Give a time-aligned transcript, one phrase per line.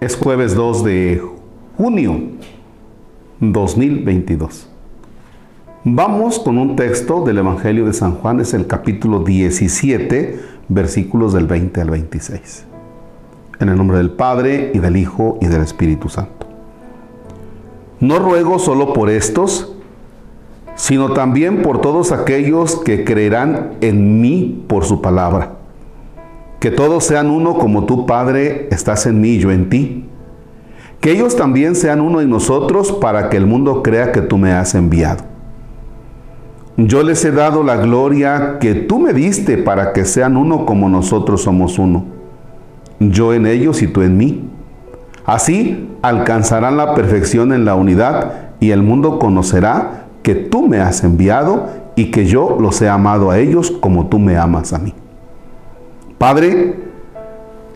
[0.00, 1.22] Es jueves 2 de
[1.76, 2.20] junio
[3.40, 4.68] 2022.
[5.82, 10.38] Vamos con un texto del Evangelio de San Juan, es el capítulo 17,
[10.68, 12.64] versículos del 20 al 26.
[13.58, 16.46] En el nombre del Padre y del Hijo y del Espíritu Santo.
[17.98, 19.74] No ruego solo por estos,
[20.76, 25.57] sino también por todos aquellos que creerán en mí por su palabra.
[26.60, 30.08] Que todos sean uno como tú, Padre, estás en mí y yo en ti.
[31.00, 34.52] Que ellos también sean uno en nosotros para que el mundo crea que tú me
[34.52, 35.24] has enviado.
[36.76, 40.88] Yo les he dado la gloria que tú me diste para que sean uno como
[40.88, 42.04] nosotros somos uno.
[43.00, 44.48] Yo en ellos y tú en mí.
[45.24, 51.04] Así alcanzarán la perfección en la unidad y el mundo conocerá que tú me has
[51.04, 54.94] enviado y que yo los he amado a ellos como tú me amas a mí.
[56.18, 56.74] Padre,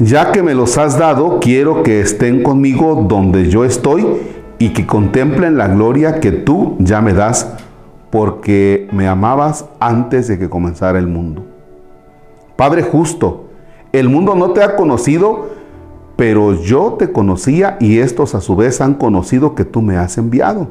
[0.00, 4.04] ya que me los has dado, quiero que estén conmigo donde yo estoy
[4.58, 7.54] y que contemplen la gloria que tú ya me das,
[8.10, 11.44] porque me amabas antes de que comenzara el mundo.
[12.56, 13.44] Padre justo,
[13.92, 15.50] el mundo no te ha conocido,
[16.16, 20.18] pero yo te conocía y estos a su vez han conocido que tú me has
[20.18, 20.66] enviado.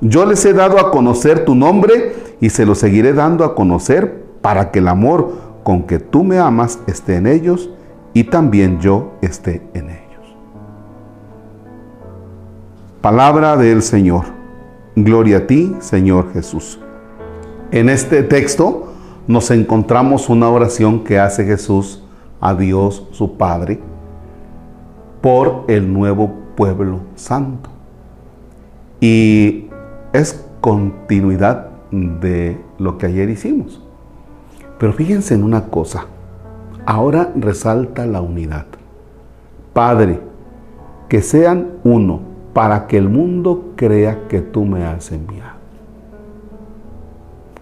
[0.00, 4.22] Yo les he dado a conocer tu nombre y se lo seguiré dando a conocer
[4.40, 7.70] para que el amor con que tú me amas esté en ellos
[8.14, 10.02] y también yo esté en ellos.
[13.00, 14.24] Palabra del Señor.
[14.94, 16.78] Gloria a ti, Señor Jesús.
[17.70, 18.92] En este texto
[19.26, 22.04] nos encontramos una oración que hace Jesús
[22.40, 23.80] a Dios su Padre
[25.22, 27.70] por el nuevo pueblo santo.
[29.00, 29.68] Y
[30.12, 33.82] es continuidad de lo que ayer hicimos.
[34.82, 36.06] Pero fíjense en una cosa,
[36.84, 38.66] ahora resalta la unidad.
[39.72, 40.18] Padre,
[41.08, 42.18] que sean uno
[42.52, 45.52] para que el mundo crea que tú me has enviado.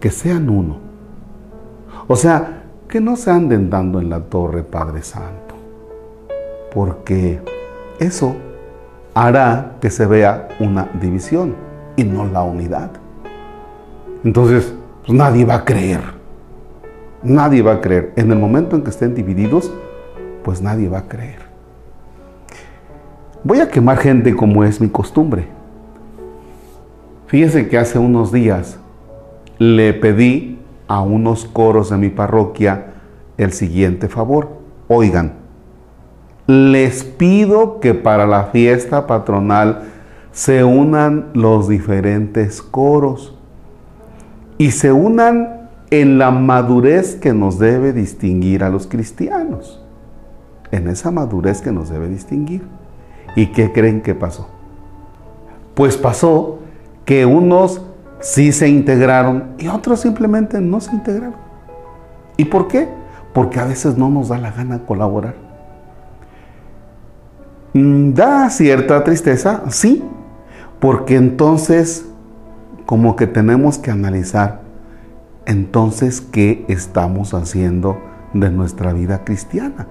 [0.00, 0.78] Que sean uno.
[2.08, 5.56] O sea, que no se anden dando en la torre, Padre Santo.
[6.72, 7.42] Porque
[7.98, 8.34] eso
[9.12, 11.54] hará que se vea una división
[11.96, 12.92] y no la unidad.
[14.24, 14.72] Entonces,
[15.04, 16.19] pues nadie va a creer.
[17.22, 18.12] Nadie va a creer.
[18.16, 19.72] En el momento en que estén divididos,
[20.42, 21.40] pues nadie va a creer.
[23.44, 25.46] Voy a quemar gente como es mi costumbre.
[27.26, 28.78] Fíjense que hace unos días
[29.58, 30.58] le pedí
[30.88, 32.86] a unos coros de mi parroquia
[33.36, 34.48] el siguiente favor.
[34.88, 35.34] Oigan,
[36.46, 39.84] les pido que para la fiesta patronal
[40.32, 43.36] se unan los diferentes coros
[44.58, 45.59] y se unan
[45.90, 49.82] en la madurez que nos debe distinguir a los cristianos.
[50.70, 52.62] En esa madurez que nos debe distinguir.
[53.34, 54.48] ¿Y qué creen que pasó?
[55.74, 56.60] Pues pasó
[57.04, 57.82] que unos
[58.20, 61.36] sí se integraron y otros simplemente no se integraron.
[62.36, 62.88] ¿Y por qué?
[63.32, 65.34] Porque a veces no nos da la gana colaborar.
[67.72, 70.02] Mm, da cierta tristeza, sí,
[70.80, 72.06] porque entonces,
[72.86, 74.59] como que tenemos que analizar,
[75.46, 77.98] entonces, ¿qué estamos haciendo
[78.34, 79.86] de nuestra vida cristiana?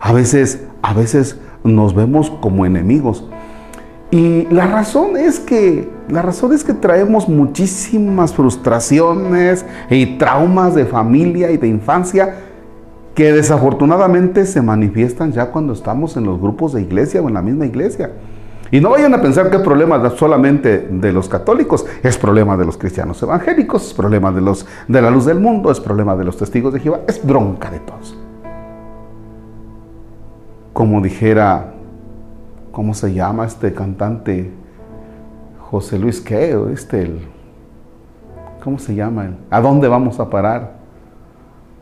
[0.00, 3.28] A veces, a veces nos vemos como enemigos.
[4.10, 10.86] Y la razón es que la razón es que traemos muchísimas frustraciones y traumas de
[10.86, 12.36] familia y de infancia
[13.14, 17.42] que desafortunadamente se manifiestan ya cuando estamos en los grupos de iglesia o en la
[17.42, 18.12] misma iglesia.
[18.70, 22.64] Y no vayan a pensar que es problema solamente de los católicos, es problema de
[22.64, 26.24] los cristianos evangélicos, es problema de, los, de la luz del mundo, es problema de
[26.24, 28.16] los testigos de Jehová, es bronca de todos.
[30.72, 31.72] Como dijera,
[32.72, 34.52] ¿cómo se llama este cantante?
[35.70, 36.56] José Luis ¿qué?
[36.72, 37.10] Este,
[38.62, 39.30] ¿cómo se llama?
[39.50, 40.76] ¿A dónde vamos a parar?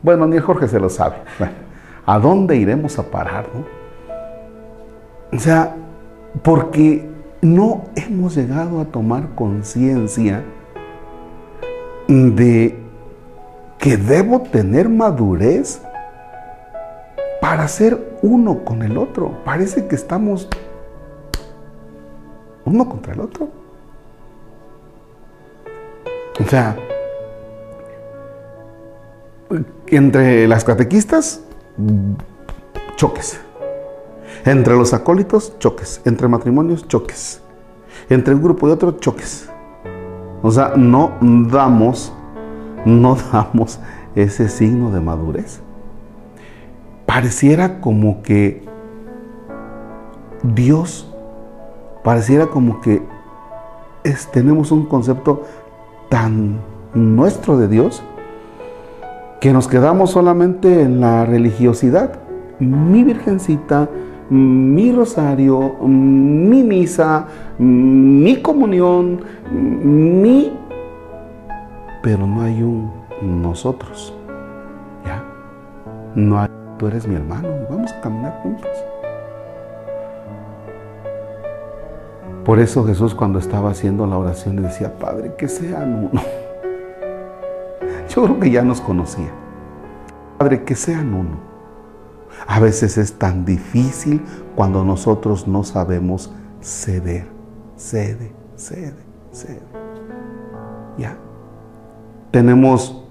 [0.01, 1.17] Bueno, ni el Jorge se lo sabe.
[2.05, 3.45] ¿A dónde iremos a parar?
[5.33, 5.75] O sea,
[6.43, 7.09] porque
[7.41, 10.43] no hemos llegado a tomar conciencia
[12.07, 12.77] de
[13.77, 15.81] que debo tener madurez
[17.41, 19.43] para ser uno con el otro.
[19.43, 20.47] Parece que estamos
[22.65, 23.49] uno contra el otro.
[26.39, 26.75] O sea,
[29.87, 31.41] entre las catequistas,
[32.95, 33.44] choques.
[34.45, 36.01] Entre los acólitos, choques.
[36.05, 37.41] Entre matrimonios, choques.
[38.09, 39.49] Entre un grupo y otro, choques.
[40.41, 42.13] O sea, no damos,
[42.85, 43.79] no damos
[44.15, 45.61] ese signo de madurez.
[47.05, 48.63] Pareciera como que
[50.43, 51.11] Dios
[52.05, 53.01] pareciera como que
[54.31, 55.41] tenemos un concepto
[56.07, 56.59] tan
[56.93, 58.03] nuestro de Dios
[59.41, 62.19] que nos quedamos solamente en la religiosidad.
[62.59, 63.89] Mi virgencita,
[64.29, 67.27] mi rosario, mi misa,
[67.57, 70.51] mi comunión, mi...
[72.01, 72.91] Pero no hay un
[73.21, 74.13] nosotros.
[75.05, 75.23] ¿Ya?
[76.15, 78.69] No hay, tú eres mi hermano, vamos a caminar juntos.
[82.43, 86.21] Por eso Jesús cuando estaba haciendo la oración le decía, Padre, que sean uno.
[88.09, 89.31] Yo creo que ya nos conocía.
[90.37, 91.54] Padre, que sean uno.
[92.47, 94.21] A veces es tan difícil
[94.55, 97.27] cuando nosotros no sabemos ceder.
[97.77, 98.95] Cede, cede,
[99.31, 99.61] cede.
[100.97, 101.17] Ya.
[102.31, 103.03] Tenemos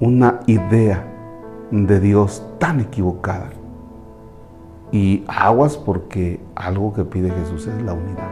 [0.00, 1.06] una idea
[1.70, 3.50] de Dios tan equivocada
[4.90, 8.30] y aguas porque algo que pide Jesús es la unidad.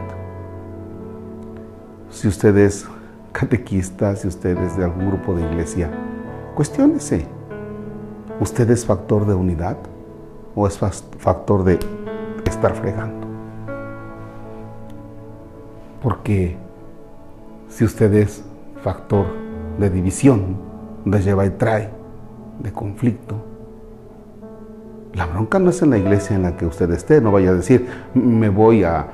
[2.11, 2.85] Si usted es
[3.31, 5.89] catequista, si usted es de algún grupo de iglesia,
[6.55, 7.25] cuestiónese.
[8.41, 9.77] ¿Usted es factor de unidad
[10.55, 11.77] o es factor de
[12.43, 13.27] estar fregando?
[16.01, 16.57] Porque
[17.67, 18.43] si usted es
[18.81, 19.27] factor
[19.77, 20.57] de división,
[21.05, 21.91] de lleva y trae,
[22.57, 23.35] de conflicto,
[25.13, 27.53] la bronca no es en la iglesia en la que usted esté, no vaya a
[27.53, 29.05] decir, me voy a,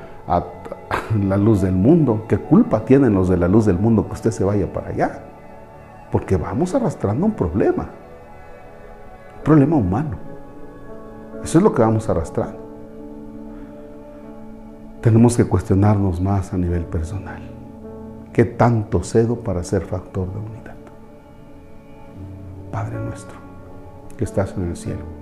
[1.21, 2.23] la luz del mundo.
[2.29, 5.19] ¿Qué culpa tienen los de la luz del mundo que usted se vaya para allá?
[6.13, 7.89] Porque vamos arrastrando un problema,
[9.47, 10.17] problema humano.
[11.43, 12.59] Eso es lo que vamos arrastrando.
[15.01, 17.41] Tenemos que cuestionarnos más a nivel personal.
[18.33, 20.75] ¿Qué tanto cedo para ser factor de unidad?
[22.71, 23.37] Padre nuestro,
[24.17, 25.17] que estás en el cielo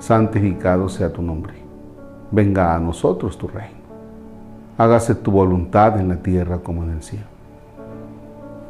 [0.00, 1.54] santificado sea tu nombre.
[2.30, 3.80] Venga a nosotros tu reino.
[4.78, 7.29] Hágase tu voluntad en la tierra como en el cielo.